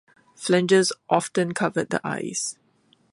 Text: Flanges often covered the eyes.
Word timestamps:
Flanges 0.35 0.91
often 1.11 1.53
covered 1.53 1.91
the 1.91 2.01
eyes. 2.03 2.57